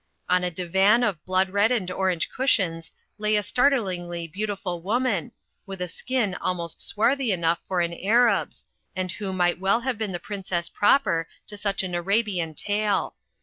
On 0.27 0.43
a 0.43 0.49
divan 0.49 1.03
of 1.03 1.23
blood 1.25 1.51
red 1.51 1.71
and 1.71 1.91
orange 1.91 2.27
cushions 2.35 2.91
lay 3.19 3.35
a 3.35 3.43
startlingly 3.43 4.27
beautiful 4.27 4.81
woman, 4.81 5.31
with 5.67 5.79
a 5.79 5.87
skin 5.87 6.33
almost 6.33 6.81
swarthy 6.81 7.31
enough 7.31 7.59
for 7.67 7.81
an 7.81 7.93
Arab's, 7.93 8.65
and 8.95 9.11
who 9.11 9.31
might 9.31 9.59
well 9.59 9.81
have 9.81 9.99
been 9.99 10.11
the 10.11 10.19
Princess 10.19 10.69
proper 10.69 11.27
to 11.45 11.55
such 11.55 11.83
an 11.83 11.93
Arabian 11.93 12.55
tale. 12.55 13.13